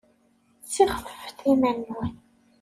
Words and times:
Ssixfefet 0.63 1.39
iman-nwen! 1.51 2.13